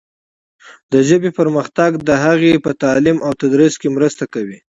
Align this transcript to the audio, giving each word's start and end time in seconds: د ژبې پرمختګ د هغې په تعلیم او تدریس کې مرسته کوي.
د 0.91 0.93
ژبې 1.09 1.29
پرمختګ 1.39 1.91
د 2.07 2.09
هغې 2.23 2.53
په 2.65 2.71
تعلیم 2.83 3.17
او 3.25 3.31
تدریس 3.41 3.73
کې 3.81 3.89
مرسته 3.97 4.23
کوي. 4.33 4.57